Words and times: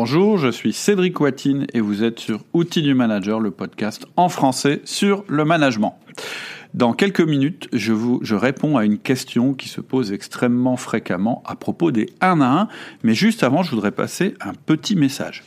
Bonjour, 0.00 0.38
je 0.38 0.48
suis 0.48 0.72
Cédric 0.72 1.18
Watine 1.18 1.66
et 1.74 1.80
vous 1.80 2.04
êtes 2.04 2.20
sur 2.20 2.44
Outils 2.52 2.82
du 2.82 2.94
Manager, 2.94 3.40
le 3.40 3.50
podcast 3.50 4.06
en 4.16 4.28
français 4.28 4.80
sur 4.84 5.24
le 5.26 5.44
management. 5.44 5.98
Dans 6.72 6.92
quelques 6.92 7.20
minutes, 7.20 7.68
je, 7.72 7.92
vous, 7.92 8.20
je 8.22 8.36
réponds 8.36 8.76
à 8.76 8.84
une 8.84 8.98
question 8.98 9.54
qui 9.54 9.68
se 9.68 9.80
pose 9.80 10.12
extrêmement 10.12 10.76
fréquemment 10.76 11.42
à 11.44 11.56
propos 11.56 11.90
des 11.90 12.06
1 12.20 12.40
à 12.40 12.60
1, 12.60 12.68
mais 13.02 13.14
juste 13.14 13.42
avant, 13.42 13.64
je 13.64 13.72
voudrais 13.72 13.90
passer 13.90 14.34
un 14.40 14.52
petit 14.54 14.94
message. 14.94 15.42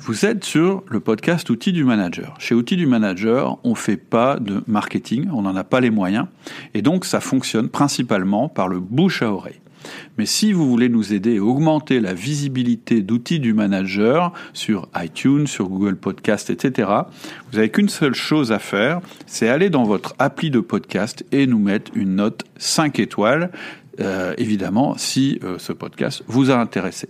Vous 0.00 0.24
êtes 0.24 0.44
sur 0.46 0.82
le 0.88 1.00
podcast 1.00 1.50
Outils 1.50 1.74
du 1.74 1.84
Manager. 1.84 2.36
Chez 2.38 2.54
Outils 2.54 2.76
du 2.76 2.86
Manager, 2.86 3.58
on 3.64 3.72
ne 3.72 3.74
fait 3.74 3.98
pas 3.98 4.38
de 4.38 4.62
marketing, 4.66 5.28
on 5.30 5.42
n'en 5.42 5.56
a 5.56 5.64
pas 5.64 5.80
les 5.80 5.90
moyens, 5.90 6.24
et 6.72 6.80
donc 6.80 7.04
ça 7.04 7.20
fonctionne 7.20 7.68
principalement 7.68 8.48
par 8.48 8.66
le 8.68 8.80
bouche 8.80 9.20
à 9.20 9.30
oreille. 9.30 9.60
Mais 10.16 10.26
si 10.26 10.52
vous 10.52 10.68
voulez 10.68 10.88
nous 10.88 11.12
aider 11.12 11.38
à 11.38 11.42
augmenter 11.42 12.00
la 12.00 12.14
visibilité 12.14 13.02
d'outils 13.02 13.40
du 13.40 13.52
manager 13.52 14.32
sur 14.52 14.88
iTunes, 14.96 15.46
sur 15.46 15.68
Google 15.68 15.96
Podcast, 15.96 16.50
etc., 16.50 16.90
vous 17.50 17.56
n'avez 17.56 17.70
qu'une 17.70 17.88
seule 17.88 18.14
chose 18.14 18.52
à 18.52 18.58
faire, 18.58 19.00
c'est 19.26 19.48
aller 19.48 19.70
dans 19.70 19.84
votre 19.84 20.14
appli 20.18 20.50
de 20.50 20.60
podcast 20.60 21.24
et 21.32 21.46
nous 21.46 21.58
mettre 21.58 21.90
une 21.94 22.16
note 22.16 22.44
5 22.58 22.98
étoiles, 22.98 23.50
euh, 24.00 24.34
évidemment, 24.38 24.96
si 24.96 25.40
euh, 25.42 25.58
ce 25.58 25.72
podcast 25.72 26.22
vous 26.28 26.50
a 26.50 26.56
intéressé. 26.56 27.08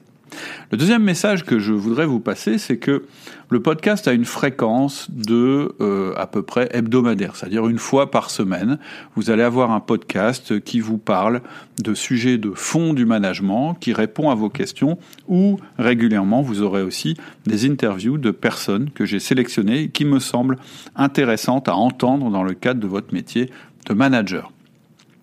Le 0.71 0.77
deuxième 0.77 1.03
message 1.03 1.45
que 1.45 1.59
je 1.59 1.73
voudrais 1.73 2.07
vous 2.07 2.21
passer, 2.21 2.59
c'est 2.59 2.77
que 2.77 3.05
le 3.51 3.63
podcast 3.63 4.07
a 4.07 4.13
une 4.13 4.27
fréquence 4.27 5.11
de 5.11 5.75
euh, 5.81 6.13
à 6.17 6.27
peu 6.27 6.43
près 6.43 6.69
hebdomadaire, 6.73 7.37
c'est-à-dire 7.37 7.67
une 7.67 7.79
fois 7.79 8.11
par 8.11 8.31
semaine. 8.31 8.79
Vous 9.17 9.31
allez 9.31 9.43
avoir 9.43 9.71
un 9.71 9.81
podcast 9.81 10.61
qui 10.61 10.81
vous 10.81 10.99
parle 10.99 11.41
de 11.83 11.95
sujets 11.95 12.37
de 12.37 12.51
fond 12.51 12.93
du 12.93 13.07
management, 13.07 13.75
qui 13.75 13.95
répond 13.95 14.31
à 14.31 14.35
vos 14.35 14.51
questions, 14.51 14.99
ou 15.29 15.59
régulièrement 15.79 16.43
vous 16.43 16.61
aurez 16.61 16.83
aussi 16.83 17.17
des 17.47 17.67
interviews 17.67 18.19
de 18.19 18.31
personnes 18.31 18.91
que 18.91 19.07
j'ai 19.07 19.21
sélectionnées 19.21 19.89
qui 19.89 20.05
me 20.05 20.19
semblent 20.19 20.59
intéressantes 20.95 21.69
à 21.69 21.77
entendre 21.77 22.31
dans 22.31 22.43
le 22.43 22.53
cadre 22.53 22.81
de 22.81 22.87
votre 22.87 23.15
métier 23.15 23.51
de 23.87 23.95
manager. 23.95 24.53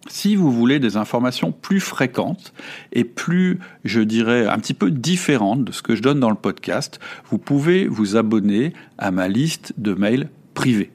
Si 0.07 0.35
vous 0.35 0.51
voulez 0.51 0.79
des 0.79 0.97
informations 0.97 1.51
plus 1.51 1.79
fréquentes 1.79 2.53
et 2.93 3.03
plus, 3.03 3.59
je 3.83 4.01
dirais, 4.01 4.45
un 4.45 4.59
petit 4.59 4.75
peu 4.75 4.91
différentes 4.91 5.65
de 5.65 5.71
ce 5.71 5.81
que 5.81 5.95
je 5.95 6.03
donne 6.03 6.19
dans 6.19 6.29
le 6.29 6.35
podcast, 6.35 6.99
vous 7.29 7.39
pouvez 7.39 7.87
vous 7.87 8.15
abonner 8.15 8.73
à 8.99 9.09
ma 9.09 9.27
liste 9.27 9.73
de 9.77 9.95
mails 9.95 10.29
privés. 10.53 10.91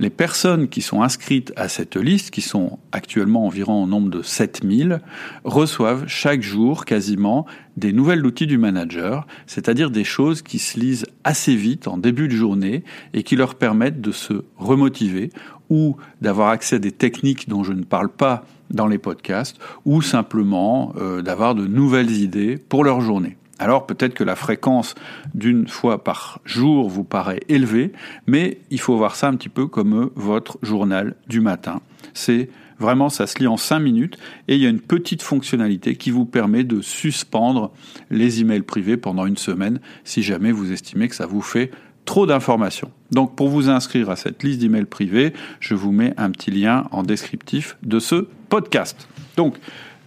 Les 0.00 0.10
personnes 0.10 0.68
qui 0.68 0.82
sont 0.82 1.02
inscrites 1.02 1.52
à 1.54 1.68
cette 1.68 1.96
liste, 1.96 2.30
qui 2.30 2.40
sont 2.40 2.78
actuellement 2.90 3.46
environ 3.46 3.84
au 3.84 3.86
nombre 3.86 4.10
de 4.10 4.22
7000, 4.22 5.00
reçoivent 5.44 6.04
chaque 6.08 6.42
jour 6.42 6.84
quasiment 6.84 7.46
des 7.76 7.92
nouvelles 7.92 8.26
outils 8.26 8.48
du 8.48 8.58
manager, 8.58 9.26
c'est-à-dire 9.46 9.90
des 9.90 10.02
choses 10.02 10.42
qui 10.42 10.58
se 10.58 10.80
lisent 10.80 11.06
assez 11.22 11.54
vite 11.54 11.86
en 11.86 11.96
début 11.96 12.26
de 12.26 12.34
journée 12.34 12.82
et 13.12 13.22
qui 13.22 13.36
leur 13.36 13.54
permettent 13.54 14.00
de 14.00 14.10
se 14.10 14.44
remotiver 14.56 15.30
ou 15.70 15.96
d'avoir 16.20 16.48
accès 16.48 16.76
à 16.76 16.78
des 16.78 16.92
techniques 16.92 17.48
dont 17.48 17.64
je 17.64 17.72
ne 17.72 17.84
parle 17.84 18.08
pas 18.08 18.44
dans 18.70 18.86
les 18.86 18.98
podcasts, 18.98 19.58
ou 19.84 20.02
simplement 20.02 20.94
euh, 20.96 21.22
d'avoir 21.22 21.54
de 21.54 21.66
nouvelles 21.66 22.10
idées 22.10 22.56
pour 22.56 22.84
leur 22.84 23.00
journée. 23.00 23.36
Alors 23.58 23.86
peut-être 23.86 24.14
que 24.14 24.24
la 24.24 24.36
fréquence 24.36 24.94
d'une 25.34 25.68
fois 25.68 26.02
par 26.02 26.40
jour 26.44 26.88
vous 26.88 27.04
paraît 27.04 27.40
élevée, 27.48 27.92
mais 28.26 28.58
il 28.70 28.80
faut 28.80 28.96
voir 28.96 29.14
ça 29.14 29.28
un 29.28 29.36
petit 29.36 29.48
peu 29.48 29.66
comme 29.66 30.10
votre 30.16 30.58
journal 30.62 31.14
du 31.28 31.40
matin. 31.40 31.80
C'est 32.14 32.48
vraiment, 32.78 33.08
ça 33.08 33.26
se 33.26 33.38
lit 33.38 33.46
en 33.46 33.56
5 33.56 33.78
minutes 33.78 34.18
et 34.48 34.56
il 34.56 34.60
y 34.60 34.66
a 34.66 34.70
une 34.70 34.80
petite 34.80 35.22
fonctionnalité 35.22 35.94
qui 35.94 36.10
vous 36.10 36.24
permet 36.24 36.64
de 36.64 36.80
suspendre 36.80 37.72
les 38.10 38.40
emails 38.40 38.62
privés 38.62 38.96
pendant 38.96 39.26
une 39.26 39.36
semaine 39.36 39.80
si 40.02 40.22
jamais 40.22 40.50
vous 40.50 40.72
estimez 40.72 41.08
que 41.08 41.14
ça 41.14 41.26
vous 41.26 41.42
fait 41.42 41.70
trop 42.04 42.26
d'informations. 42.26 42.90
Donc 43.10 43.36
pour 43.36 43.48
vous 43.48 43.68
inscrire 43.68 44.10
à 44.10 44.16
cette 44.16 44.42
liste 44.42 44.60
d'emails 44.60 44.84
privés, 44.84 45.32
je 45.60 45.74
vous 45.74 45.92
mets 45.92 46.14
un 46.16 46.30
petit 46.30 46.50
lien 46.50 46.86
en 46.90 47.02
descriptif 47.02 47.76
de 47.82 47.98
ce 47.98 48.26
podcast. 48.48 49.08
Donc 49.36 49.56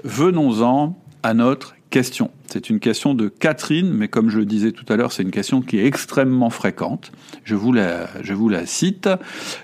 venons-en 0.03 0.97
à 1.24 1.34
notre 1.34 1.75
question. 1.90 2.31
C'est 2.47 2.69
une 2.69 2.80
question 2.80 3.13
de 3.13 3.28
Catherine, 3.28 3.91
mais 3.91 4.08
comme 4.08 4.30
je 4.30 4.40
le 4.40 4.46
disais 4.46 4.72
tout 4.72 4.85
à 4.91 4.96
l'heure, 4.96 5.12
c'est 5.12 5.24
une 5.24 5.31
question 5.31 5.62
qui 5.62 5.80
est 5.80 5.85
extrêmement 5.85 6.50
fréquente. 6.50 7.12
Je 7.44 7.56
vous 7.56 7.74
la, 7.74 8.08
je 8.24 8.34
vous 8.34 8.50
la 8.50 8.66
cite. 8.66 9.09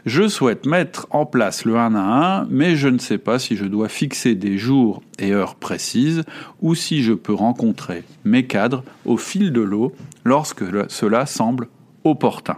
Je 0.06 0.28
souhaite 0.28 0.66
mettre 0.66 1.08
en 1.10 1.26
place 1.26 1.66
le 1.66 1.78
1 1.78 1.96
à 1.96 2.42
1, 2.42 2.48
mais 2.50 2.76
je 2.76 2.88
ne 2.88 2.98
sais 2.98 3.18
pas 3.18 3.40
si 3.40 3.56
je 3.56 3.66
dois 3.66 3.90
fixer 3.90 4.36
des 4.36 4.58
jours 4.58 5.02
et 5.20 5.32
heures 5.32 5.56
précises 5.56 6.24
ou 6.62 6.76
si 6.76 7.04
je 7.04 7.14
peux 7.14 7.34
rencontrer 7.34 8.04
mes 8.26 8.46
cadres 8.46 8.84
au 9.06 9.18
fil 9.18 9.52
de 9.52 9.62
l'eau 9.62 9.94
lorsque 10.26 10.64
cela 10.90 11.26
semble 11.26 11.68
opportun. 12.04 12.58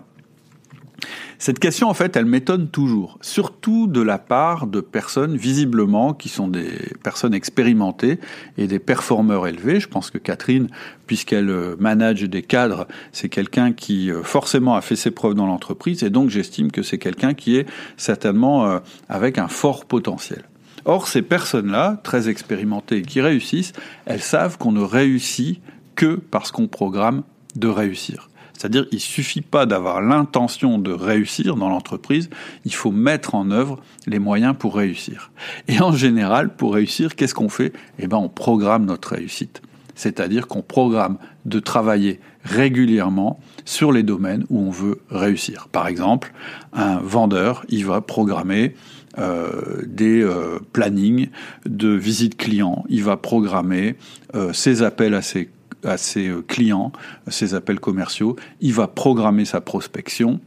Cette 1.37 1.59
question, 1.59 1.89
en 1.89 1.93
fait, 1.93 2.15
elle 2.15 2.25
m'étonne 2.25 2.69
toujours, 2.69 3.17
surtout 3.21 3.87
de 3.87 4.01
la 4.01 4.17
part 4.17 4.67
de 4.67 4.79
personnes 4.79 5.35
visiblement 5.35 6.13
qui 6.13 6.29
sont 6.29 6.47
des 6.47 6.71
personnes 7.03 7.33
expérimentées 7.33 8.19
et 8.57 8.67
des 8.67 8.79
performeurs 8.79 9.45
élevés. 9.45 9.79
Je 9.79 9.89
pense 9.89 10.09
que 10.09 10.17
Catherine, 10.17 10.69
puisqu'elle 11.07 11.49
euh, 11.49 11.75
manage 11.77 12.23
des 12.23 12.41
cadres, 12.41 12.87
c'est 13.11 13.29
quelqu'un 13.29 13.73
qui 13.73 14.09
euh, 14.09 14.23
forcément 14.23 14.75
a 14.75 14.81
fait 14.81 14.95
ses 14.95 15.11
preuves 15.11 15.33
dans 15.33 15.45
l'entreprise 15.45 16.03
et 16.03 16.09
donc 16.09 16.29
j'estime 16.29 16.71
que 16.71 16.83
c'est 16.83 16.97
quelqu'un 16.97 17.33
qui 17.33 17.57
est 17.57 17.65
certainement 17.97 18.65
euh, 18.65 18.79
avec 19.09 19.37
un 19.37 19.49
fort 19.49 19.85
potentiel. 19.85 20.43
Or, 20.85 21.07
ces 21.07 21.21
personnes-là, 21.21 21.99
très 22.03 22.29
expérimentées 22.29 22.97
et 22.97 23.01
qui 23.01 23.19
réussissent, 23.19 23.73
elles 24.05 24.21
savent 24.21 24.57
qu'on 24.57 24.71
ne 24.71 24.81
réussit 24.81 25.59
que 25.95 26.15
parce 26.15 26.51
qu'on 26.51 26.67
programme 26.67 27.23
de 27.55 27.67
réussir. 27.67 28.29
C'est-à-dire, 28.57 28.85
il 28.91 28.99
suffit 28.99 29.41
pas 29.41 29.65
d'avoir 29.65 30.01
l'intention 30.01 30.77
de 30.77 30.91
réussir 30.91 31.55
dans 31.55 31.69
l'entreprise, 31.69 32.29
il 32.63 32.73
faut 32.73 32.91
mettre 32.91 33.35
en 33.35 33.51
œuvre 33.51 33.79
les 34.07 34.19
moyens 34.19 34.55
pour 34.57 34.75
réussir. 34.75 35.31
Et 35.67 35.81
en 35.81 35.91
général, 35.91 36.55
pour 36.55 36.73
réussir, 36.73 37.15
qu'est-ce 37.15 37.35
qu'on 37.35 37.49
fait? 37.49 37.73
Eh 37.99 38.07
ben, 38.07 38.17
on 38.17 38.29
programme 38.29 38.85
notre 38.85 39.15
réussite. 39.15 39.61
C'est-à-dire 39.95 40.47
qu'on 40.47 40.61
programme 40.61 41.17
de 41.45 41.59
travailler 41.59 42.19
régulièrement 42.43 43.39
sur 43.63 43.91
les 43.91 44.03
domaines 44.03 44.45
où 44.49 44.59
on 44.59 44.69
veut 44.69 44.99
réussir. 45.09 45.67
Par 45.71 45.87
exemple, 45.87 46.33
un 46.73 46.97
vendeur, 46.97 47.65
il 47.69 47.85
va 47.85 48.01
programmer 48.01 48.75
euh, 49.17 49.81
des 49.85 50.21
euh, 50.21 50.59
plannings 50.73 51.29
de 51.65 51.89
visite 51.89 52.35
client, 52.35 52.83
il 52.89 53.03
va 53.03 53.15
programmer 53.15 53.95
euh, 54.35 54.51
ses 54.51 54.83
appels 54.83 55.13
à 55.13 55.21
ses 55.21 55.49
à 55.85 55.97
ses 55.97 56.27
euh, 56.27 56.41
clients, 56.41 56.91
ses 57.27 57.53
appels 57.53 57.79
commerciaux, 57.79 58.35
il 58.61 58.73
va 58.73 58.87
programmer 58.87 59.45
sa 59.45 59.61
prospection. 59.61 60.39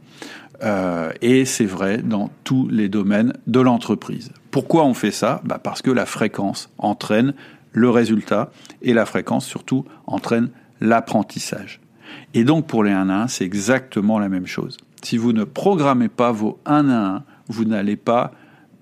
Euh, 0.61 1.11
et 1.21 1.45
c'est 1.45 1.65
vrai 1.65 1.99
dans 1.99 2.29
tous 2.43 2.67
les 2.69 2.89
domaines 2.89 3.33
de 3.47 3.59
l'entreprise. 3.59 4.31
Pourquoi 4.51 4.85
on 4.85 4.93
fait 4.93 5.11
ça? 5.11 5.41
Bah 5.45 5.59
Parce 5.61 5.81
que 5.81 5.91
la 5.91 6.05
fréquence 6.05 6.69
entraîne 6.77 7.33
le 7.71 7.89
résultat 7.89 8.51
et 8.81 8.93
la 8.93 9.05
fréquence 9.05 9.45
surtout 9.45 9.85
entraîne 10.05 10.49
l'apprentissage. 10.81 11.79
Et 12.33 12.43
donc 12.43 12.67
pour 12.67 12.83
les 12.83 12.91
1 12.91 13.09
à 13.09 13.23
1, 13.23 13.27
c'est 13.27 13.45
exactement 13.45 14.19
la 14.19 14.29
même 14.29 14.47
chose. 14.47 14.77
Si 15.03 15.17
vous 15.17 15.33
ne 15.33 15.43
programmez 15.43 16.09
pas 16.09 16.31
vos 16.31 16.59
1 16.65 16.89
à 16.89 17.15
1, 17.17 17.23
vous 17.47 17.65
n'allez 17.65 17.95
pas, 17.95 18.31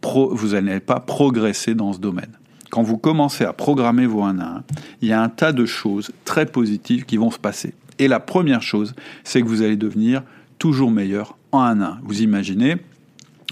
vous 0.01 0.47
n'allez 0.47 0.79
pas 0.79 0.99
progresser 0.99 1.75
dans 1.75 1.93
ce 1.93 1.99
domaine 1.99 2.36
quand 2.69 2.83
vous 2.83 2.97
commencez 2.97 3.43
à 3.43 3.53
programmer 3.53 4.05
vos 4.05 4.23
1 4.23 4.39
à 4.39 4.45
1, 4.45 4.63
il 5.01 5.09
y 5.09 5.13
a 5.13 5.21
un 5.21 5.29
tas 5.29 5.51
de 5.51 5.65
choses 5.65 6.11
très 6.25 6.45
positives 6.45 7.05
qui 7.05 7.17
vont 7.17 7.31
se 7.31 7.39
passer. 7.39 7.73
Et 7.99 8.07
la 8.07 8.19
première 8.19 8.61
chose, 8.61 8.93
c'est 9.23 9.41
que 9.41 9.47
vous 9.47 9.61
allez 9.61 9.77
devenir 9.77 10.23
toujours 10.59 10.91
meilleur 10.91 11.37
en 11.51 11.61
1 11.61 11.81
à 11.81 11.87
1. 11.87 11.99
Vous 12.03 12.21
imaginez, 12.21 12.77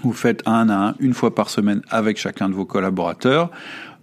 vous 0.02 0.12
faites 0.12 0.42
1 0.46 0.68
à 0.68 0.88
1 0.90 0.94
une 1.00 1.14
fois 1.14 1.34
par 1.34 1.50
semaine 1.50 1.82
avec 1.90 2.18
chacun 2.18 2.48
de 2.48 2.54
vos 2.54 2.64
collaborateurs. 2.64 3.50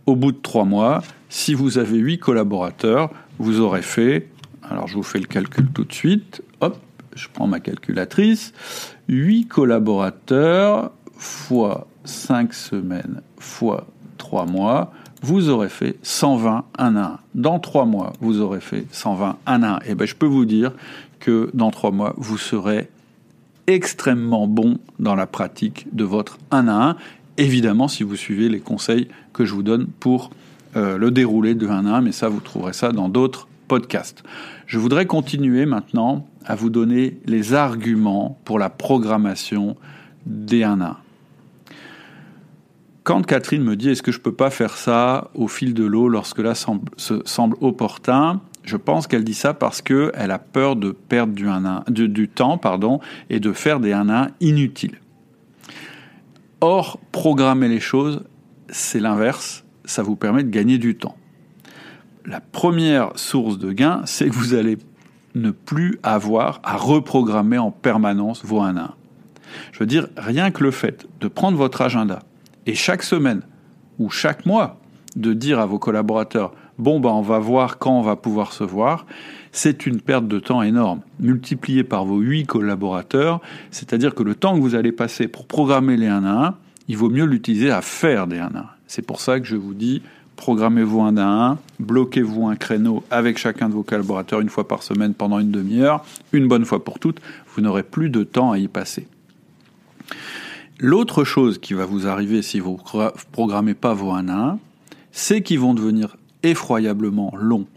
Au 0.05 0.15
bout 0.15 0.31
de 0.31 0.39
3 0.41 0.65
mois, 0.65 1.01
si 1.29 1.53
vous 1.53 1.77
avez 1.77 1.97
8 1.97 2.19
collaborateurs, 2.19 3.09
vous 3.39 3.61
aurez 3.61 3.81
fait, 3.81 4.27
alors 4.61 4.87
je 4.87 4.95
vous 4.95 5.03
fais 5.03 5.19
le 5.19 5.25
calcul 5.25 5.67
tout 5.73 5.85
de 5.85 5.93
suite, 5.93 6.41
hop, 6.59 6.77
je 7.15 7.27
prends 7.31 7.47
ma 7.47 7.59
calculatrice, 7.59 8.53
8 9.07 9.47
collaborateurs 9.47 10.91
fois 11.15 11.87
5 12.03 12.53
semaines 12.53 13.21
fois 13.37 13.87
3 14.23 14.45
mois, 14.45 14.93
vous 15.21 15.49
aurez 15.49 15.67
fait 15.67 15.97
120 16.01 16.63
1 16.77 16.95
à 16.95 17.01
1. 17.01 17.19
Dans 17.35 17.59
3 17.59 17.83
mois, 17.83 18.13
vous 18.21 18.39
aurez 18.39 18.61
fait 18.61 18.85
120 18.89 19.35
1 19.45 19.63
à 19.63 19.75
1. 19.75 19.79
Et 19.85 19.95
ben, 19.95 20.07
je 20.07 20.15
peux 20.15 20.25
vous 20.25 20.45
dire 20.45 20.71
que 21.19 21.49
dans 21.53 21.71
3 21.71 21.91
mois, 21.91 22.13
vous 22.15 22.37
serez 22.37 22.89
extrêmement 23.67 24.47
bon 24.47 24.77
dans 24.97 25.15
la 25.15 25.27
pratique 25.27 25.87
de 25.91 26.05
votre 26.05 26.37
1 26.51 26.69
à 26.69 26.89
1. 26.91 26.95
Évidemment, 27.37 27.89
si 27.89 28.03
vous 28.03 28.15
suivez 28.15 28.47
les 28.47 28.61
conseils 28.61 29.09
que 29.33 29.43
je 29.43 29.53
vous 29.53 29.61
donne 29.61 29.87
pour 29.87 30.29
euh, 30.77 30.97
le 30.97 31.11
déroulé 31.11 31.53
de 31.53 31.67
1 31.67 31.85
à 31.85 31.97
1, 31.97 32.01
mais 32.01 32.13
ça, 32.13 32.29
vous 32.29 32.39
trouverez 32.39 32.73
ça 32.73 32.93
dans 32.93 33.09
d'autres 33.09 33.49
podcasts. 33.67 34.23
Je 34.67 34.79
voudrais 34.79 35.05
continuer 35.05 35.65
maintenant 35.65 36.25
à 36.45 36.55
vous 36.55 36.69
donner 36.69 37.17
les 37.25 37.53
arguments 37.53 38.39
pour 38.45 38.57
la 38.57 38.69
programmation 38.69 39.75
des 40.25 40.63
1 40.63 40.79
à 40.79 40.85
1 40.91 41.02
quand 43.03 43.25
Catherine 43.25 43.63
me 43.63 43.75
dit 43.75 43.89
est-ce 43.89 44.01
que 44.01 44.11
je 44.11 44.19
peux 44.19 44.33
pas 44.33 44.49
faire 44.49 44.77
ça 44.77 45.29
au 45.33 45.47
fil 45.47 45.73
de 45.73 45.83
l'eau 45.83 46.07
lorsque 46.07 46.39
là 46.39 46.55
semble, 46.55 47.55
opportun, 47.61 48.41
Je 48.63 48.77
pense 48.77 49.07
qu'elle 49.07 49.25
dit 49.25 49.33
ça 49.33 49.53
parce 49.53 49.81
qu'elle 49.81 50.31
a 50.31 50.39
peur 50.39 50.77
de 50.77 50.91
perdre 50.91 51.33
du, 51.33 51.47
1 51.47 51.83
du, 51.89 52.07
du, 52.07 52.29
temps 52.29 52.57
pardon, 52.57 52.99
et 53.29 53.39
de 53.41 53.51
faire 53.51 53.79
des 53.81 53.91
1 53.91 54.09
1 54.09 54.29
inutiles. 54.39 54.99
Or, 56.61 56.97
programmer 57.11 57.67
les 57.67 57.81
choses, 57.81 58.23
c'est 58.69 59.01
l'inverse, 59.01 59.65
ça 59.83 60.01
vous 60.01 60.15
permet 60.15 60.43
de 60.43 60.49
gagner 60.49 60.77
du 60.77 60.95
temps. 60.95 61.17
La 62.25 62.39
première 62.39 63.11
source 63.19 63.57
de 63.57 63.73
gain, 63.73 64.01
c'est 64.05 64.29
que 64.29 64.33
vous 64.33 64.53
allez 64.53 64.77
ne 65.35 65.51
plus 65.51 65.99
avoir 66.03 66.61
à 66.63 66.77
reprogrammer 66.77 67.57
en 67.57 67.71
permanence 67.71 68.45
vos 68.45 68.61
1 68.61 68.77
1. 68.77 68.93
Je 69.73 69.79
veux 69.79 69.85
dire, 69.85 70.07
rien 70.15 70.51
que 70.51 70.63
le 70.63 70.71
fait 70.71 71.05
de 71.19 71.27
prendre 71.27 71.57
votre 71.57 71.81
agenda 71.81 72.19
et 72.65 72.75
chaque 72.75 73.03
semaine 73.03 73.41
ou 73.99 74.09
chaque 74.09 74.45
mois 74.45 74.79
de 75.15 75.33
dire 75.33 75.59
à 75.59 75.65
vos 75.65 75.79
collaborateurs 75.79 76.53
bon 76.77 76.99
ben 76.99 77.09
on 77.09 77.21
va 77.21 77.39
voir 77.39 77.77
quand 77.77 77.99
on 77.99 78.01
va 78.01 78.15
pouvoir 78.15 78.53
se 78.53 78.63
voir, 78.63 79.05
c'est 79.51 79.85
une 79.85 80.01
perte 80.01 80.27
de 80.27 80.39
temps 80.39 80.63
énorme. 80.63 81.01
Multiplié 81.19 81.83
par 81.83 82.05
vos 82.05 82.19
8 82.19 82.45
collaborateurs, 82.45 83.41
c'est-à-dire 83.71 84.15
que 84.15 84.23
le 84.23 84.35
temps 84.35 84.55
que 84.55 84.61
vous 84.61 84.75
allez 84.75 84.91
passer 84.91 85.27
pour 85.27 85.45
programmer 85.45 85.97
les 85.97 86.07
1 86.07 86.23
à 86.23 86.47
1, 86.47 86.55
il 86.87 86.97
vaut 86.97 87.09
mieux 87.09 87.25
l'utiliser 87.25 87.71
à 87.71 87.81
faire 87.81 88.27
des 88.27 88.39
1 88.39 88.55
à 88.55 88.59
1. 88.59 88.65
C'est 88.87 89.05
pour 89.05 89.21
ça 89.21 89.39
que 89.39 89.45
je 89.45 89.55
vous 89.55 89.73
dis 89.73 90.01
programmez-vous 90.35 91.01
un 91.01 91.17
à 91.17 91.25
un, 91.25 91.57
bloquez-vous 91.79 92.47
un 92.47 92.55
créneau 92.55 93.03
avec 93.11 93.37
chacun 93.37 93.69
de 93.69 93.73
vos 93.73 93.83
collaborateurs 93.83 94.41
une 94.41 94.49
fois 94.49 94.67
par 94.67 94.81
semaine 94.81 95.13
pendant 95.13 95.39
une 95.39 95.51
demi-heure, 95.51 96.03
une 96.31 96.47
bonne 96.47 96.65
fois 96.65 96.83
pour 96.83 96.99
toutes, 96.99 97.21
vous 97.53 97.61
n'aurez 97.61 97.83
plus 97.83 98.09
de 98.09 98.23
temps 98.23 98.51
à 98.51 98.57
y 98.57 98.67
passer. 98.67 99.07
L'autre 100.85 101.23
chose 101.23 101.59
qui 101.59 101.73
va 101.73 101.85
vous 101.85 102.07
arriver 102.07 102.41
si 102.41 102.59
vous 102.59 102.77
ne 102.93 103.07
programmez 103.31 103.73
pas 103.73 103.93
vos 103.93 104.11
1 104.11 104.27
à 104.27 104.33
1, 104.33 104.59
c'est 105.13 105.41
qu'ils 105.41 105.61
vont 105.61 105.73
devenir 105.73 106.17
effroyablement 106.43 107.33
longs. 107.37 107.67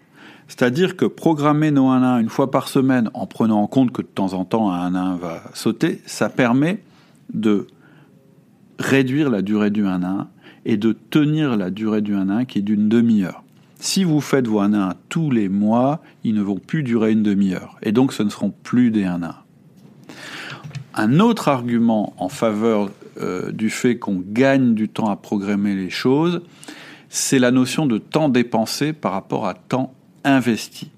C'est-à-dire 0.48 0.96
que 0.96 1.04
programmer 1.04 1.70
nos 1.70 1.86
1 1.86 2.02
à 2.02 2.06
1 2.16 2.18
une 2.18 2.28
fois 2.28 2.50
par 2.50 2.66
semaine 2.66 3.08
en 3.14 3.28
prenant 3.28 3.62
en 3.62 3.68
compte 3.68 3.92
que 3.92 4.02
de 4.02 4.08
temps 4.08 4.32
en 4.32 4.44
temps 4.44 4.72
un 4.72 4.92
1 4.92 4.94
à 4.96 5.00
1 5.00 5.16
va 5.18 5.42
sauter, 5.54 6.02
ça 6.04 6.28
permet 6.28 6.82
de 7.32 7.68
réduire 8.80 9.30
la 9.30 9.40
durée 9.40 9.70
du 9.70 9.86
1 9.86 10.02
à 10.02 10.08
1 10.08 10.28
et 10.64 10.76
de 10.76 10.90
tenir 10.90 11.56
la 11.56 11.70
durée 11.70 12.00
du 12.00 12.12
1 12.12 12.28
à 12.28 12.34
1 12.38 12.44
qui 12.44 12.58
est 12.58 12.62
d'une 12.62 12.88
demi-heure. 12.88 13.44
Si 13.78 14.02
vous 14.02 14.20
faites 14.20 14.48
vos 14.48 14.58
1 14.58 14.72
à 14.72 14.90
1 14.90 14.94
tous 15.10 15.30
les 15.30 15.48
mois, 15.48 16.02
ils 16.24 16.34
ne 16.34 16.42
vont 16.42 16.58
plus 16.58 16.82
durer 16.82 17.12
une 17.12 17.22
demi-heure. 17.22 17.76
Et 17.82 17.92
donc 17.92 18.12
ce 18.12 18.24
ne 18.24 18.30
seront 18.30 18.52
plus 18.64 18.90
des 18.90 19.04
1 19.04 19.22
à 19.22 19.28
1. 19.28 19.34
Un 20.98 21.20
autre 21.20 21.48
argument 21.48 22.14
en 22.16 22.31
faveur 22.31 22.90
euh, 23.20 23.52
du 23.52 23.69
fait 23.69 23.98
qu'on 23.98 24.25
gagne 24.26 24.75
du 24.75 24.88
temps 24.88 25.10
à 25.10 25.16
programmer 25.16 25.75
les 25.75 25.90
choses, 25.90 26.40
c'est 27.10 27.38
la 27.38 27.50
notion 27.50 27.84
de 27.84 27.98
temps 27.98 28.31
dépensé 28.31 28.94
par 28.94 29.12
rapport 29.12 29.46
à 29.46 29.52
temps 29.52 29.93
investi. 30.25 30.90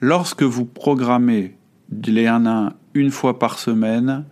Lorsque 0.00 0.42
vous 0.42 0.64
programmez 0.64 1.54
les 2.06 2.26
1 2.26 2.46
à 2.46 2.50
1 2.50 2.72
une 2.94 3.10
fois 3.10 3.38
par 3.38 3.58
semaine, 3.58 4.24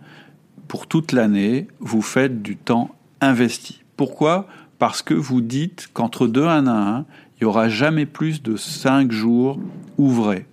pour 0.67 0.87
toute 0.87 1.11
l'année, 1.11 1.67
vous 1.79 2.01
faites 2.01 2.41
du 2.41 2.57
temps 2.57 2.89
investi. 3.21 3.83
Pourquoi? 3.95 4.47
Parce 4.79 5.03
que 5.03 5.13
vous 5.13 5.41
dites 5.41 5.89
qu'entre 5.93 6.25
2 6.25 6.47
1 6.47 6.65
à 6.65 6.71
1, 6.71 7.05
il 7.35 7.43
n'y 7.43 7.45
aura 7.45 7.69
jamais 7.69 8.07
plus 8.07 8.41
de 8.41 8.55
5 8.55 9.11
jours 9.11 9.59
ouvrés. 9.99 10.47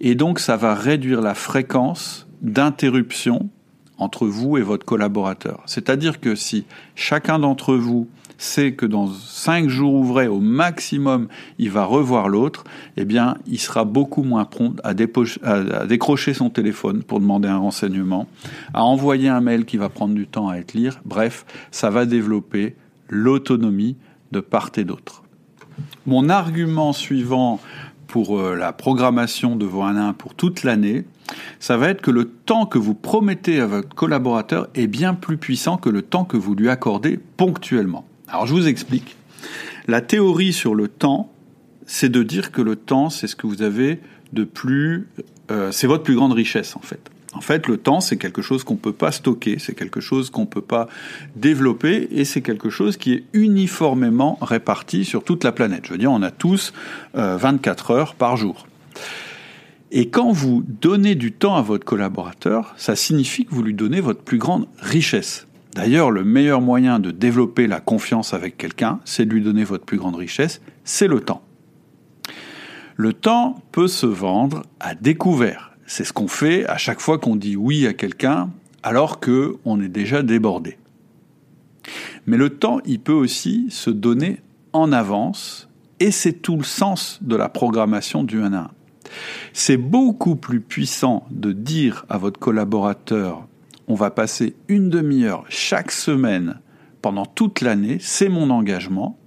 Et 0.00 0.14
donc 0.14 0.38
ça 0.38 0.56
va 0.56 0.74
réduire 0.74 1.20
la 1.20 1.34
fréquence 1.34 2.26
d'interruption 2.40 3.50
entre 3.98 4.26
vous 4.26 4.56
et 4.56 4.62
votre 4.62 4.86
collaborateur. 4.86 5.62
C'est-à-dire 5.66 6.20
que 6.20 6.34
si 6.34 6.64
chacun 6.94 7.38
d'entre 7.38 7.74
vous 7.74 8.08
sait 8.38 8.72
que 8.72 8.86
dans 8.86 9.08
cinq 9.08 9.68
jours 9.68 9.94
ouvrés 9.94 10.28
au 10.28 10.38
maximum, 10.38 11.26
il 11.58 11.70
va 11.70 11.84
revoir 11.84 12.28
l'autre, 12.28 12.64
eh 12.96 13.04
bien, 13.04 13.36
il 13.48 13.58
sera 13.58 13.84
beaucoup 13.84 14.22
moins 14.22 14.44
prompt 14.44 14.80
à, 14.84 14.90
à, 14.90 15.86
décrocher 15.86 16.34
son 16.34 16.48
téléphone 16.48 17.02
pour 17.02 17.18
demander 17.18 17.48
un 17.48 17.58
renseignement, 17.58 18.28
à 18.72 18.84
envoyer 18.84 19.28
un 19.28 19.40
mail 19.40 19.64
qui 19.64 19.76
va 19.76 19.88
prendre 19.88 20.14
du 20.14 20.26
temps 20.26 20.48
à 20.48 20.56
être 20.56 20.72
lire. 20.72 21.00
Bref, 21.04 21.44
ça 21.72 21.90
va 21.90 22.06
développer 22.06 22.76
l'autonomie 23.08 23.96
de 24.30 24.40
part 24.40 24.70
et 24.76 24.84
d'autre. 24.84 25.22
Mon 26.06 26.28
argument 26.28 26.92
suivant 26.92 27.60
pour 28.08 28.40
euh, 28.40 28.56
la 28.56 28.72
programmation 28.72 29.54
de 29.54 29.66
vos 29.66 29.82
1 29.82 29.96
1 29.96 30.12
pour 30.14 30.34
toute 30.34 30.64
l'année, 30.64 31.04
ça 31.60 31.76
va 31.76 31.90
être 31.90 32.00
que 32.00 32.10
le 32.10 32.24
temps 32.24 32.66
que 32.66 32.78
vous 32.78 32.94
promettez 32.94 33.60
à 33.60 33.66
votre 33.66 33.94
collaborateur 33.94 34.68
est 34.74 34.86
bien 34.86 35.14
plus 35.14 35.36
puissant 35.36 35.76
que 35.76 35.90
le 35.90 36.02
temps 36.02 36.24
que 36.24 36.36
vous 36.36 36.54
lui 36.54 36.70
accordez 36.70 37.20
ponctuellement. 37.36 38.06
Alors 38.26 38.46
je 38.46 38.54
vous 38.54 38.66
explique. 38.66 39.16
La 39.86 40.00
théorie 40.00 40.52
sur 40.52 40.74
le 40.74 40.88
temps, 40.88 41.30
c'est 41.86 42.08
de 42.08 42.22
dire 42.22 42.50
que 42.50 42.62
le 42.62 42.76
temps, 42.76 43.10
c'est 43.10 43.26
ce 43.26 43.36
que 43.36 43.46
vous 43.46 43.62
avez 43.62 44.00
de 44.32 44.44
plus... 44.44 45.08
Euh, 45.50 45.70
c'est 45.70 45.86
votre 45.86 46.02
plus 46.02 46.14
grande 46.14 46.32
richesse 46.32 46.76
en 46.76 46.80
fait. 46.80 47.10
En 47.34 47.40
fait, 47.40 47.66
le 47.66 47.76
temps, 47.76 48.00
c'est 48.00 48.16
quelque 48.16 48.40
chose 48.40 48.64
qu'on 48.64 48.74
ne 48.74 48.78
peut 48.78 48.92
pas 48.92 49.12
stocker, 49.12 49.58
c'est 49.58 49.74
quelque 49.74 50.00
chose 50.00 50.30
qu'on 50.30 50.42
ne 50.42 50.46
peut 50.46 50.62
pas 50.62 50.88
développer, 51.36 52.08
et 52.10 52.24
c'est 52.24 52.40
quelque 52.40 52.70
chose 52.70 52.96
qui 52.96 53.12
est 53.12 53.24
uniformément 53.34 54.38
réparti 54.40 55.04
sur 55.04 55.24
toute 55.24 55.44
la 55.44 55.52
planète. 55.52 55.82
Je 55.84 55.92
veux 55.92 55.98
dire, 55.98 56.10
on 56.10 56.22
a 56.22 56.30
tous 56.30 56.72
24 57.14 57.90
euh, 57.90 57.94
heures 57.94 58.14
par 58.14 58.36
jour. 58.36 58.66
Et 59.90 60.08
quand 60.08 60.32
vous 60.32 60.64
donnez 60.66 61.14
du 61.14 61.32
temps 61.32 61.56
à 61.56 61.62
votre 61.62 61.84
collaborateur, 61.84 62.74
ça 62.76 62.96
signifie 62.96 63.44
que 63.44 63.54
vous 63.54 63.62
lui 63.62 63.74
donnez 63.74 64.00
votre 64.00 64.22
plus 64.22 64.38
grande 64.38 64.66
richesse. 64.78 65.46
D'ailleurs, 65.74 66.10
le 66.10 66.24
meilleur 66.24 66.60
moyen 66.60 66.98
de 66.98 67.10
développer 67.10 67.66
la 67.66 67.80
confiance 67.80 68.34
avec 68.34 68.56
quelqu'un, 68.56 69.00
c'est 69.04 69.26
de 69.26 69.32
lui 69.32 69.42
donner 69.42 69.64
votre 69.64 69.84
plus 69.84 69.98
grande 69.98 70.16
richesse, 70.16 70.60
c'est 70.84 71.08
le 71.08 71.20
temps. 71.20 71.42
Le 72.96 73.12
temps 73.12 73.62
peut 73.70 73.86
se 73.86 74.06
vendre 74.06 74.62
à 74.80 74.94
découvert. 74.94 75.76
C'est 75.88 76.04
ce 76.04 76.12
qu'on 76.12 76.28
fait 76.28 76.66
à 76.66 76.76
chaque 76.76 77.00
fois 77.00 77.18
qu'on 77.18 77.34
dit 77.34 77.56
oui 77.56 77.86
à 77.86 77.94
quelqu'un 77.94 78.50
alors 78.82 79.20
que 79.20 79.56
on 79.64 79.80
est 79.80 79.88
déjà 79.88 80.22
débordé. 80.22 80.76
Mais 82.26 82.36
le 82.36 82.50
temps, 82.50 82.80
il 82.84 83.00
peut 83.00 83.14
aussi 83.14 83.68
se 83.70 83.88
donner 83.88 84.40
en 84.74 84.92
avance 84.92 85.70
et 85.98 86.10
c'est 86.10 86.34
tout 86.34 86.58
le 86.58 86.62
sens 86.62 87.18
de 87.22 87.34
la 87.36 87.48
programmation 87.48 88.22
du 88.22 88.42
1 88.42 88.52
à 88.52 88.58
1. 88.58 88.70
C'est 89.54 89.78
beaucoup 89.78 90.36
plus 90.36 90.60
puissant 90.60 91.26
de 91.30 91.52
dire 91.52 92.04
à 92.10 92.18
votre 92.18 92.38
collaborateur 92.38 93.48
on 93.90 93.94
va 93.94 94.10
passer 94.10 94.54
une 94.68 94.90
demi-heure 94.90 95.46
chaque 95.48 95.90
semaine 95.90 96.60
pendant 97.00 97.24
toute 97.24 97.62
l'année, 97.62 97.96
c'est 97.98 98.28
mon 98.28 98.50
engagement, 98.50 99.18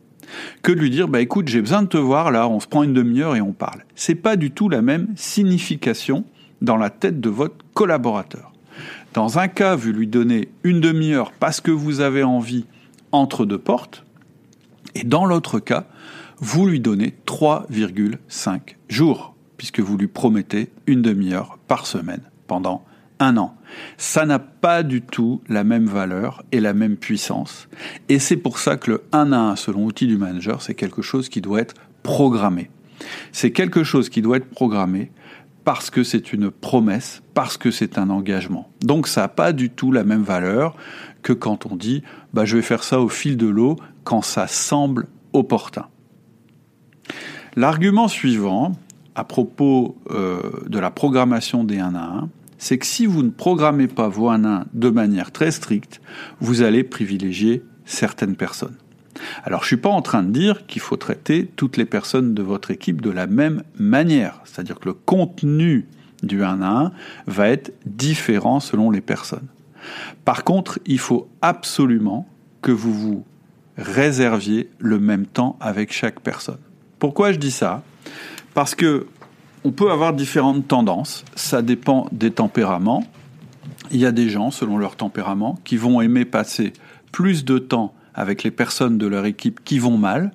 que 0.61 0.71
de 0.71 0.79
lui 0.79 0.91
dire 0.91 1.07
bah 1.07 1.21
écoute, 1.21 1.47
j'ai 1.47 1.61
besoin 1.61 1.81
de 1.81 1.87
te 1.87 1.97
voir 1.97 2.29
là, 2.29 2.47
on 2.47 2.59
se 2.59 2.67
prend 2.67 2.83
une 2.83 2.93
demi-heure 2.93 3.35
et 3.35 3.41
on 3.41 3.53
parle. 3.53 3.83
C'est 3.95 4.13
pas 4.13 4.35
du 4.35 4.51
tout 4.51 4.69
la 4.69 4.83
même 4.83 5.07
signification 5.15 6.23
dans 6.61 6.77
la 6.77 6.89
tête 6.89 7.19
de 7.19 7.29
votre 7.29 7.55
collaborateur. 7.73 8.51
Dans 9.13 9.39
un 9.39 9.47
cas, 9.47 9.75
vous 9.75 9.91
lui 9.91 10.07
donnez 10.07 10.49
une 10.63 10.79
demi-heure 10.79 11.31
parce 11.33 11.59
que 11.61 11.71
vous 11.71 11.99
avez 11.99 12.23
envie 12.23 12.65
entre 13.11 13.45
deux 13.45 13.57
portes, 13.57 14.05
et 14.95 15.03
dans 15.03 15.25
l'autre 15.25 15.59
cas, 15.59 15.85
vous 16.37 16.65
lui 16.67 16.79
donnez 16.79 17.13
3,5 17.25 18.75
jours 18.89 19.35
puisque 19.57 19.79
vous 19.79 19.97
lui 19.97 20.07
promettez 20.07 20.69
une 20.87 21.01
demi-heure 21.01 21.59
par 21.67 21.85
semaine 21.85 22.21
pendant 22.47 22.83
un 23.19 23.37
an. 23.37 23.55
Ça 23.97 24.25
n'a 24.25 24.39
pas 24.39 24.81
du 24.81 25.03
tout 25.03 25.41
la 25.47 25.63
même 25.63 25.85
valeur 25.85 26.43
et 26.51 26.59
la 26.59 26.73
même 26.73 26.97
puissance. 26.97 27.69
Et 28.09 28.17
c'est 28.17 28.37
pour 28.37 28.57
ça 28.57 28.75
que 28.77 28.89
le 28.89 29.03
1 29.11 29.31
à 29.31 29.37
1, 29.37 29.55
selon 29.55 29.85
outil 29.85 30.07
du 30.07 30.17
manager, 30.17 30.63
c'est 30.63 30.73
quelque 30.73 31.03
chose 31.03 31.29
qui 31.29 31.41
doit 31.41 31.61
être 31.61 31.75
programmé. 32.01 32.71
C'est 33.31 33.51
quelque 33.51 33.83
chose 33.83 34.09
qui 34.09 34.23
doit 34.23 34.37
être 34.37 34.49
programmé 34.49 35.11
parce 35.63 35.89
que 35.89 36.03
c'est 36.03 36.33
une 36.33 36.51
promesse, 36.51 37.21
parce 37.33 37.57
que 37.57 37.71
c'est 37.71 37.97
un 37.97 38.09
engagement. 38.09 38.69
Donc 38.81 39.07
ça 39.07 39.21
n'a 39.21 39.27
pas 39.27 39.53
du 39.53 39.69
tout 39.69 39.91
la 39.91 40.03
même 40.03 40.23
valeur 40.23 40.75
que 41.21 41.33
quand 41.33 41.65
on 41.65 41.75
dit 41.75 42.03
bah, 42.33 42.45
je 42.45 42.55
vais 42.57 42.63
faire 42.63 42.83
ça 42.83 42.99
au 42.99 43.09
fil 43.09 43.37
de 43.37 43.47
l'eau 43.47 43.77
quand 44.03 44.21
ça 44.21 44.47
semble 44.47 45.07
opportun. 45.33 45.87
L'argument 47.55 48.07
suivant, 48.07 48.73
à 49.15 49.23
propos 49.23 49.97
euh, 50.09 50.39
de 50.67 50.79
la 50.79 50.89
programmation 50.89 51.63
des 51.63 51.79
1 51.79 51.95
à 51.95 52.03
1, 52.03 52.29
c'est 52.57 52.77
que 52.77 52.85
si 52.85 53.05
vous 53.05 53.23
ne 53.23 53.29
programmez 53.29 53.87
pas 53.87 54.07
vos 54.07 54.29
1 54.29 54.43
à 54.43 54.47
1 54.61 54.65
de 54.73 54.89
manière 54.89 55.31
très 55.31 55.51
stricte, 55.51 56.01
vous 56.39 56.61
allez 56.61 56.83
privilégier 56.83 57.63
certaines 57.85 58.35
personnes. 58.35 58.77
Alors 59.43 59.63
je 59.63 59.67
suis 59.67 59.77
pas 59.77 59.89
en 59.89 60.01
train 60.01 60.23
de 60.23 60.31
dire 60.31 60.65
qu'il 60.67 60.81
faut 60.81 60.97
traiter 60.97 61.49
toutes 61.55 61.77
les 61.77 61.85
personnes 61.85 62.33
de 62.33 62.41
votre 62.41 62.71
équipe 62.71 63.01
de 63.01 63.09
la 63.09 63.27
même 63.27 63.63
manière, 63.77 64.41
c'est-à-dire 64.45 64.79
que 64.79 64.89
le 64.89 64.93
contenu 64.93 65.87
du 66.23 66.43
1 66.43 66.61
à 66.61 66.67
1 66.67 66.91
va 67.27 67.49
être 67.49 67.73
différent 67.85 68.59
selon 68.59 68.91
les 68.91 69.01
personnes. 69.01 69.47
Par 70.25 70.43
contre, 70.43 70.79
il 70.85 70.99
faut 70.99 71.27
absolument 71.41 72.27
que 72.61 72.71
vous 72.71 72.93
vous 72.93 73.25
réserviez 73.77 74.69
le 74.77 74.99
même 74.99 75.25
temps 75.25 75.57
avec 75.59 75.91
chaque 75.91 76.19
personne. 76.19 76.59
Pourquoi 76.99 77.31
je 77.31 77.39
dis 77.39 77.51
ça? 77.51 77.83
Parce 78.53 78.75
que 78.75 79.07
on 79.63 79.71
peut 79.71 79.91
avoir 79.91 80.13
différentes 80.13 80.67
tendances, 80.67 81.23
ça 81.35 81.61
dépend 81.61 82.07
des 82.11 82.31
tempéraments. 82.31 83.03
Il 83.91 83.99
y 83.99 84.05
a 84.05 84.11
des 84.11 84.29
gens, 84.29 84.49
selon 84.49 84.77
leur 84.77 84.95
tempérament, 84.95 85.59
qui 85.63 85.77
vont 85.77 86.01
aimer 86.01 86.25
passer 86.25 86.73
plus 87.11 87.45
de 87.45 87.59
temps 87.59 87.93
avec 88.13 88.43
les 88.43 88.51
personnes 88.51 88.97
de 88.97 89.07
leur 89.07 89.25
équipe 89.25 89.63
qui 89.63 89.79
vont 89.79 89.97
mal, 89.97 90.31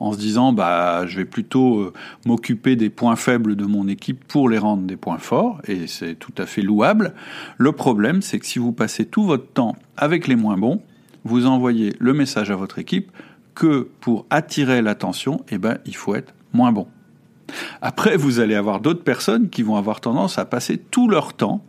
en 0.00 0.12
se 0.12 0.18
disant 0.18 0.52
bah 0.52 1.06
je 1.06 1.16
vais 1.16 1.24
plutôt 1.24 1.80
euh, 1.80 1.92
m'occuper 2.24 2.76
des 2.76 2.90
points 2.90 3.16
faibles 3.16 3.56
de 3.56 3.64
mon 3.64 3.88
équipe 3.88 4.24
pour 4.24 4.48
les 4.48 4.58
rendre 4.58 4.84
des 4.84 4.96
points 4.96 5.18
forts 5.18 5.60
et 5.66 5.86
c'est 5.86 6.14
tout 6.14 6.32
à 6.38 6.46
fait 6.46 6.62
louable. 6.62 7.14
Le 7.56 7.72
problème 7.72 8.22
c'est 8.22 8.38
que 8.38 8.46
si 8.46 8.58
vous 8.58 8.72
passez 8.72 9.06
tout 9.06 9.24
votre 9.24 9.48
temps 9.48 9.76
avec 9.96 10.28
les 10.28 10.36
moins 10.36 10.56
bons, 10.56 10.82
vous 11.24 11.46
envoyez 11.46 11.94
le 11.98 12.12
message 12.12 12.50
à 12.50 12.56
votre 12.56 12.78
équipe 12.78 13.10
que 13.54 13.88
pour 14.00 14.24
attirer 14.30 14.82
l'attention, 14.82 15.44
eh 15.48 15.58
ben 15.58 15.78
il 15.84 15.96
faut 15.96 16.14
être 16.14 16.32
moins 16.52 16.70
bon. 16.70 16.86
Après, 17.80 18.16
vous 18.16 18.40
allez 18.40 18.54
avoir 18.54 18.80
d'autres 18.80 19.02
personnes 19.02 19.48
qui 19.48 19.62
vont 19.62 19.76
avoir 19.76 20.00
tendance 20.00 20.38
à 20.38 20.44
passer 20.44 20.78
tout 20.78 21.08
leur 21.08 21.32
temps 21.32 21.64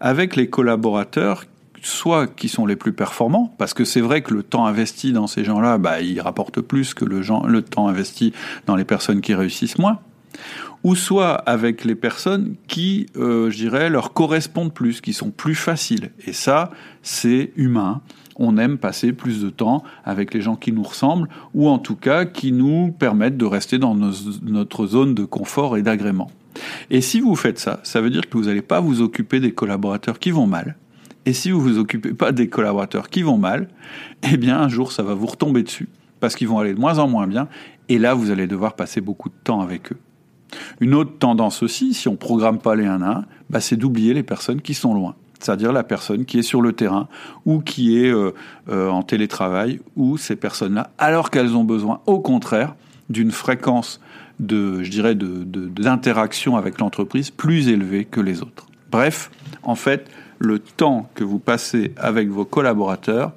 avec 0.00 0.34
les 0.34 0.48
collaborateurs 0.48 1.44
soit 1.82 2.26
qui 2.26 2.48
sont 2.48 2.66
les 2.66 2.76
plus 2.76 2.92
performants, 2.92 3.54
parce 3.58 3.74
que 3.74 3.84
c'est 3.84 4.00
vrai 4.00 4.22
que 4.22 4.34
le 4.34 4.42
temps 4.42 4.66
investi 4.66 5.12
dans 5.12 5.26
ces 5.26 5.44
gens-là, 5.44 5.78
bah, 5.78 6.00
il 6.00 6.20
rapporte 6.20 6.60
plus 6.60 6.94
que 6.94 7.04
le, 7.04 7.62
temps 7.62 7.88
investi 7.88 8.32
dans 8.66 8.76
les 8.76 8.84
personnes 8.84 9.20
qui 9.20 9.34
réussissent 9.34 9.78
moins, 9.78 9.98
ou 10.82 10.94
soit 10.94 11.34
avec 11.34 11.84
les 11.84 11.94
personnes 11.94 12.54
qui, 12.66 13.06
euh, 13.16 13.50
je 13.50 13.56
dirais, 13.56 13.90
leur 13.90 14.12
correspondent 14.12 14.72
plus, 14.72 15.00
qui 15.00 15.12
sont 15.12 15.30
plus 15.30 15.54
faciles. 15.54 16.10
Et 16.26 16.32
ça, 16.32 16.70
c'est 17.02 17.52
humain. 17.56 18.00
On 18.36 18.56
aime 18.56 18.78
passer 18.78 19.12
plus 19.12 19.42
de 19.42 19.50
temps 19.50 19.82
avec 20.04 20.32
les 20.32 20.40
gens 20.40 20.56
qui 20.56 20.72
nous 20.72 20.82
ressemblent, 20.82 21.28
ou 21.54 21.68
en 21.68 21.78
tout 21.78 21.96
cas 21.96 22.24
qui 22.24 22.52
nous 22.52 22.92
permettent 22.98 23.36
de 23.36 23.44
rester 23.44 23.78
dans 23.78 23.94
notre 23.94 24.86
zone 24.86 25.14
de 25.14 25.24
confort 25.24 25.76
et 25.76 25.82
d'agrément. 25.82 26.30
Et 26.90 27.00
si 27.00 27.20
vous 27.20 27.36
faites 27.36 27.58
ça, 27.58 27.80
ça 27.82 28.00
veut 28.00 28.10
dire 28.10 28.28
que 28.28 28.36
vous 28.36 28.44
n'allez 28.44 28.62
pas 28.62 28.80
vous 28.80 29.02
occuper 29.02 29.40
des 29.40 29.52
collaborateurs 29.52 30.18
qui 30.18 30.30
vont 30.30 30.46
mal, 30.46 30.76
et 31.26 31.32
si 31.32 31.50
vous 31.50 31.60
vous 31.60 31.78
occupez 31.78 32.14
pas 32.14 32.32
des 32.32 32.48
collaborateurs 32.48 33.10
qui 33.10 33.22
vont 33.22 33.38
mal, 33.38 33.68
eh 34.22 34.36
bien 34.36 34.58
un 34.60 34.68
jour 34.68 34.92
ça 34.92 35.02
va 35.02 35.14
vous 35.14 35.26
retomber 35.26 35.62
dessus 35.62 35.88
parce 36.20 36.34
qu'ils 36.34 36.48
vont 36.48 36.58
aller 36.58 36.74
de 36.74 36.80
moins 36.80 36.98
en 36.98 37.08
moins 37.08 37.26
bien 37.26 37.48
et 37.88 37.98
là 37.98 38.14
vous 38.14 38.30
allez 38.30 38.46
devoir 38.46 38.74
passer 38.74 39.00
beaucoup 39.00 39.28
de 39.28 39.34
temps 39.44 39.60
avec 39.60 39.92
eux. 39.92 39.98
Une 40.80 40.94
autre 40.94 41.18
tendance 41.18 41.62
aussi, 41.62 41.94
si 41.94 42.08
on 42.08 42.16
programme 42.16 42.58
pas 42.58 42.74
les 42.74 42.86
1 42.86 43.02
à 43.02 43.10
1, 43.18 43.24
bah, 43.50 43.60
c'est 43.60 43.76
d'oublier 43.76 44.14
les 44.14 44.22
personnes 44.22 44.60
qui 44.60 44.74
sont 44.74 44.94
loin. 44.94 45.14
C'est-à-dire 45.38 45.72
la 45.72 45.84
personne 45.84 46.24
qui 46.24 46.38
est 46.38 46.42
sur 46.42 46.60
le 46.60 46.72
terrain 46.72 47.08
ou 47.46 47.60
qui 47.60 47.98
est 47.98 48.10
euh, 48.10 48.32
euh, 48.68 48.90
en 48.90 49.02
télétravail 49.02 49.80
ou 49.96 50.18
ces 50.18 50.36
personnes-là, 50.36 50.90
alors 50.98 51.30
qu'elles 51.30 51.54
ont 51.56 51.64
besoin, 51.64 52.00
au 52.06 52.20
contraire, 52.20 52.74
d'une 53.08 53.30
fréquence 53.30 54.00
de, 54.38 54.82
je 54.82 54.90
dirais, 54.90 55.14
d'interaction 55.14 56.56
avec 56.56 56.78
l'entreprise 56.78 57.30
plus 57.30 57.68
élevée 57.68 58.04
que 58.04 58.20
les 58.20 58.42
autres. 58.42 58.66
Bref, 58.90 59.30
en 59.62 59.74
fait, 59.74 60.10
le 60.40 60.58
temps 60.58 61.08
que 61.14 61.22
vous 61.22 61.38
passez 61.38 61.92
avec 61.96 62.28
vos 62.28 62.44
collaborateurs, 62.44 63.32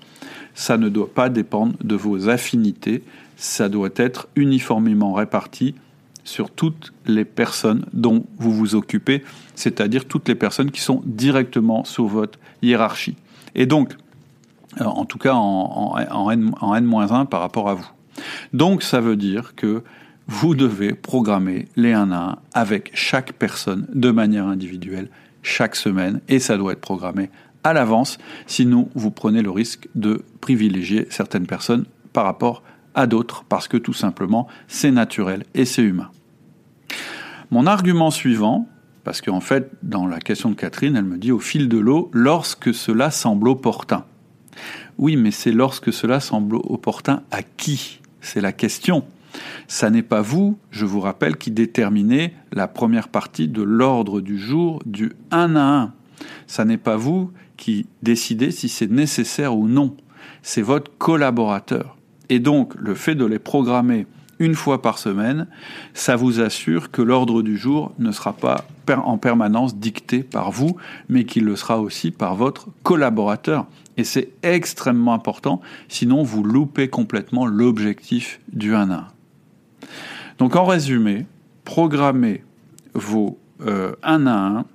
ça 0.55 0.77
ne 0.77 0.89
doit 0.89 1.13
pas 1.13 1.29
dépendre 1.29 1.75
de 1.83 1.95
vos 1.95 2.29
affinités, 2.29 3.03
ça 3.35 3.69
doit 3.69 3.89
être 3.95 4.27
uniformément 4.35 5.13
réparti 5.13 5.75
sur 6.23 6.49
toutes 6.49 6.93
les 7.05 7.25
personnes 7.25 7.85
dont 7.91 8.25
vous 8.37 8.51
vous 8.51 8.75
occupez, 8.75 9.23
c'est-à-dire 9.55 10.05
toutes 10.05 10.29
les 10.29 10.35
personnes 10.35 10.71
qui 10.71 10.79
sont 10.79 11.01
directement 11.05 11.83
sous 11.83 12.07
votre 12.07 12.39
hiérarchie. 12.61 13.15
Et 13.53 13.65
donc, 13.65 13.95
euh, 14.79 14.85
en 14.85 15.03
tout 15.03 15.17
cas 15.17 15.33
en, 15.33 15.95
en, 15.99 16.51
en 16.61 16.75
N-1 16.75 17.25
par 17.27 17.41
rapport 17.41 17.69
à 17.69 17.73
vous. 17.73 17.89
Donc 18.53 18.81
ça 18.81 19.01
veut 19.01 19.17
dire 19.17 19.55
que 19.55 19.83
vous 20.27 20.55
devez 20.55 20.93
programmer 20.93 21.67
les 21.75 21.91
1 21.91 22.11
à 22.11 22.15
1 22.15 22.37
avec 22.53 22.91
chaque 22.93 23.33
personne 23.33 23.87
de 23.93 24.11
manière 24.11 24.47
individuelle 24.47 25.09
chaque 25.43 25.75
semaine 25.75 26.21
et 26.27 26.39
ça 26.39 26.57
doit 26.57 26.73
être 26.73 26.81
programmé 26.81 27.29
à 27.63 27.73
l'avance, 27.73 28.17
sinon 28.47 28.89
vous 28.95 29.11
prenez 29.11 29.41
le 29.41 29.51
risque 29.51 29.87
de 29.95 30.23
privilégier 30.41 31.07
certaines 31.09 31.47
personnes 31.47 31.85
par 32.11 32.25
rapport 32.25 32.63
à 32.95 33.07
d'autres 33.07 33.43
parce 33.45 33.67
que 33.67 33.77
tout 33.77 33.93
simplement 33.93 34.47
c'est 34.67 34.91
naturel 34.91 35.45
et 35.53 35.65
c'est 35.65 35.83
humain. 35.83 36.09
Mon 37.51 37.67
argument 37.67 38.11
suivant, 38.11 38.67
parce 39.03 39.21
qu'en 39.21 39.39
fait 39.39 39.69
dans 39.83 40.07
la 40.07 40.19
question 40.19 40.49
de 40.49 40.55
Catherine, 40.55 40.95
elle 40.95 41.05
me 41.05 41.17
dit 41.17 41.31
au 41.31 41.39
fil 41.39 41.69
de 41.69 41.77
l'eau, 41.77 42.09
lorsque 42.13 42.73
cela 42.73 43.11
semble 43.11 43.47
opportun. 43.47 44.05
Oui, 44.97 45.15
mais 45.15 45.31
c'est 45.31 45.51
lorsque 45.51 45.91
cela 45.91 46.19
semble 46.19 46.55
opportun 46.55 47.23
à 47.31 47.43
qui? 47.43 47.99
C'est 48.21 48.41
la 48.41 48.51
question. 48.51 49.03
Ça 49.67 49.89
n'est 49.89 50.03
pas 50.03 50.21
vous, 50.21 50.57
je 50.71 50.85
vous 50.85 50.99
rappelle, 50.99 51.37
qui 51.37 51.51
déterminez 51.51 52.33
la 52.51 52.67
première 52.67 53.07
partie 53.07 53.47
de 53.47 53.61
l'ordre 53.61 54.21
du 54.21 54.37
jour 54.37 54.81
du 54.85 55.13
1 55.31 55.55
à 55.55 55.81
1. 55.81 55.93
Ça 56.47 56.65
n'est 56.65 56.77
pas 56.77 56.95
vous 56.95 57.31
qui 57.57 57.87
décidez 58.01 58.51
si 58.51 58.69
c'est 58.69 58.91
nécessaire 58.91 59.55
ou 59.55 59.67
non. 59.67 59.95
C'est 60.41 60.61
votre 60.61 60.91
collaborateur. 60.97 61.97
Et 62.29 62.39
donc, 62.39 62.73
le 62.75 62.95
fait 62.95 63.15
de 63.15 63.25
les 63.25 63.39
programmer 63.39 64.07
une 64.39 64.55
fois 64.55 64.81
par 64.81 64.97
semaine, 64.97 65.47
ça 65.93 66.15
vous 66.15 66.41
assure 66.41 66.91
que 66.91 67.01
l'ordre 67.01 67.41
du 67.41 67.57
jour 67.57 67.93
ne 67.99 68.11
sera 68.11 68.33
pas 68.33 68.65
en 68.87 69.17
permanence 69.17 69.77
dicté 69.77 70.23
par 70.23 70.51
vous, 70.51 70.75
mais 71.07 71.23
qu'il 71.23 71.45
le 71.45 71.55
sera 71.55 71.79
aussi 71.79 72.11
par 72.11 72.35
votre 72.35 72.67
collaborateur. 72.83 73.67
Et 73.95 74.03
c'est 74.03 74.29
extrêmement 74.41 75.13
important, 75.13 75.61
sinon 75.87 76.23
vous 76.23 76.43
loupez 76.43 76.89
complètement 76.89 77.45
l'objectif 77.45 78.41
du 78.51 78.75
1 78.75 78.89
à 78.89 78.95
1. 78.95 79.07
Donc 80.37 80.55
en 80.55 80.65
résumé, 80.65 81.25
programmez 81.63 82.43
vos 82.93 83.39
1 83.59 83.67
euh, 83.67 83.95
à 84.01 84.13
1 84.13 84.65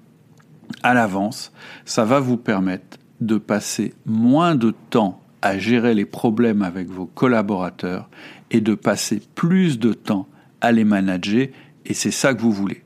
à 0.83 0.95
l'avance, 0.95 1.53
ça 1.85 2.05
va 2.05 2.21
vous 2.21 2.37
permettre 2.37 2.99
de 3.21 3.39
passer 3.39 3.95
moins 4.07 4.55
de 4.55 4.73
temps 4.91 5.21
à 5.43 5.59
gérer 5.59 5.95
les 5.95 6.05
problèmes 6.05 6.63
avec 6.63 6.89
vos 6.89 7.07
collaborateurs 7.07 8.09
et 8.51 8.61
de 8.61 8.75
passer 8.75 9.23
plus 9.35 9.79
de 9.79 9.93
temps 9.93 10.27
à 10.61 10.73
les 10.73 10.85
manager 10.85 11.49
et 11.87 11.95
c'est 11.95 12.11
ça 12.11 12.35
que 12.35 12.41
vous 12.41 12.53
voulez. 12.53 12.83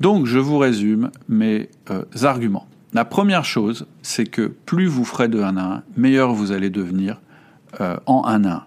Donc 0.00 0.26
je 0.26 0.38
vous 0.38 0.58
résume 0.58 1.10
mes 1.28 1.68
euh, 1.90 2.04
arguments. 2.22 2.66
La 2.92 3.04
première 3.04 3.44
chose, 3.44 3.86
c'est 4.02 4.26
que 4.26 4.42
plus 4.42 4.86
vous 4.86 5.04
ferez 5.04 5.28
de 5.28 5.40
1 5.40 5.56
à 5.56 5.62
1, 5.62 5.82
meilleur 5.96 6.32
vous 6.32 6.52
allez 6.52 6.70
devenir 6.70 7.20
euh, 7.80 7.96
en 8.06 8.24
1 8.26 8.44
à 8.44 8.54
1. 8.54 8.64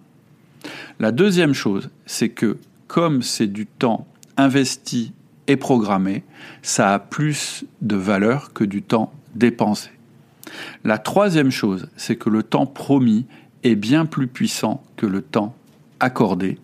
La 1.00 1.12
deuxième 1.12 1.54
chose, 1.54 1.90
c'est 2.06 2.30
que 2.30 2.58
comme 2.88 3.22
c'est 3.22 3.48
du 3.48 3.68
temps 3.68 4.08
investi 4.36 5.14
et 5.48 5.56
programmé, 5.56 6.24
ça 6.62 6.94
a 6.94 7.00
plus 7.00 7.66
de 7.82 7.96
valeur 7.96 8.52
que 8.54 8.64
du 8.64 8.82
temps 8.82 9.14
dépensé. 9.36 9.92
La 10.84 10.98
troisième 10.98 11.52
chose, 11.52 11.88
c'est 11.98 12.16
que 12.16 12.30
le 12.30 12.42
temps 12.42 12.66
promis 12.66 13.26
est 13.64 13.76
bien 13.76 14.06
plus 14.06 14.28
puissant 14.28 14.84
que 14.96 15.06
le 15.06 15.22
temps 15.22 15.56
accordé. 16.00 16.58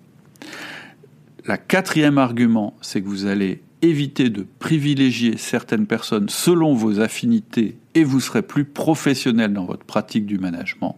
La 1.45 1.57
quatrième 1.57 2.17
argument, 2.17 2.73
c'est 2.81 3.01
que 3.01 3.07
vous 3.07 3.25
allez 3.25 3.61
éviter 3.83 4.29
de 4.29 4.47
privilégier 4.59 5.37
certaines 5.37 5.85
personnes 5.85 6.29
selon 6.29 6.73
vos 6.73 6.99
affinités 7.01 7.77
et 7.95 8.03
vous 8.03 8.21
serez 8.21 8.41
plus 8.41 8.65
professionnel 8.65 9.53
dans 9.53 9.65
votre 9.65 9.85
pratique 9.85 10.25
du 10.25 10.39
management. 10.39 10.95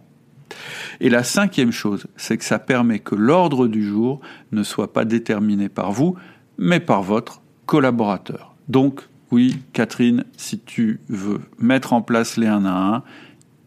Et 1.00 1.08
la 1.08 1.22
cinquième 1.22 1.72
chose, 1.72 2.06
c'est 2.16 2.36
que 2.38 2.44
ça 2.44 2.58
permet 2.58 2.98
que 2.98 3.14
l'ordre 3.14 3.68
du 3.68 3.86
jour 3.86 4.20
ne 4.52 4.62
soit 4.62 4.92
pas 4.92 5.04
déterminé 5.04 5.68
par 5.68 5.92
vous, 5.92 6.16
mais 6.58 6.80
par 6.80 7.02
votre 7.02 7.42
collaborateur. 7.66 8.54
Donc, 8.68 9.02
oui, 9.30 9.58
Catherine, 9.72 10.24
si 10.36 10.58
tu 10.58 11.00
veux 11.08 11.40
mettre 11.58 11.92
en 11.92 12.02
place 12.02 12.36
les 12.36 12.46
1 12.46 12.64
à 12.64 12.96
1 12.96 13.02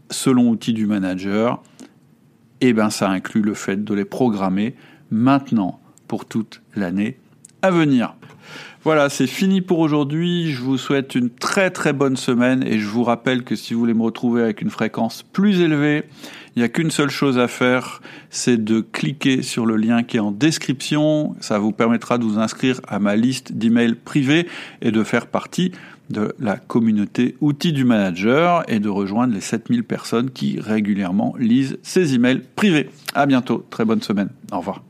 selon 0.09 0.50
outil 0.50 0.74
du 0.74 0.88
manager, 0.88 1.62
eh 2.62 2.74
ben 2.74 2.89
ça 2.89 3.09
inclut 3.09 3.41
le 3.41 3.53
fait 3.53 3.83
de 3.83 3.93
les 3.93 4.05
programmer 4.05 4.75
maintenant 5.12 5.79
pour 6.07 6.25
toute 6.25 6.62
l'année 6.75 7.19
à 7.62 7.71
venir. 7.71 8.15
Voilà, 8.86 9.09
c'est 9.09 9.27
fini 9.27 9.59
pour 9.59 9.79
aujourd'hui. 9.79 10.53
Je 10.53 10.62
vous 10.62 10.77
souhaite 10.77 11.13
une 11.13 11.29
très 11.29 11.69
très 11.69 11.91
bonne 11.91 12.15
semaine 12.15 12.63
et 12.65 12.79
je 12.79 12.88
vous 12.88 13.03
rappelle 13.03 13.43
que 13.43 13.57
si 13.57 13.74
vous 13.74 13.81
voulez 13.81 13.93
me 13.93 14.03
retrouver 14.03 14.41
avec 14.41 14.62
une 14.62 14.69
fréquence 14.69 15.24
plus 15.33 15.59
élevée, 15.59 16.05
il 16.55 16.59
n'y 16.59 16.63
a 16.63 16.69
qu'une 16.69 16.89
seule 16.89 17.09
chose 17.09 17.38
à 17.38 17.50
faire, 17.50 18.01
c'est 18.29 18.63
de 18.63 18.79
cliquer 18.79 19.41
sur 19.41 19.65
le 19.65 19.75
lien 19.75 20.03
qui 20.03 20.15
est 20.15 20.21
en 20.21 20.31
description. 20.31 21.36
Ça 21.41 21.59
vous 21.59 21.74
permettra 21.74 22.17
de 22.17 22.24
vous 22.24 22.39
inscrire 22.39 22.79
à 22.88 23.00
ma 23.00 23.17
liste 23.17 23.51
d'emails 23.51 23.95
privés 23.95 24.48
et 24.81 24.91
de 24.91 25.03
faire 25.03 25.27
partie 25.27 25.74
de 26.09 26.33
la 26.39 26.55
communauté 26.55 27.36
outils 27.41 27.74
du 27.74 27.83
manager 27.83 28.63
et 28.69 28.79
de 28.79 28.89
rejoindre 28.89 29.33
les 29.33 29.41
7000 29.41 29.83
personnes 29.83 30.31
qui 30.31 30.57
régulièrement 30.59 31.36
lisent 31.38 31.77
ces 31.83 32.15
emails 32.15 32.41
privés. 32.55 32.89
À 33.13 33.25
bientôt. 33.25 33.65
Très 33.69 33.83
bonne 33.83 34.01
semaine. 34.01 34.29
Au 34.53 34.59
revoir. 34.59 34.81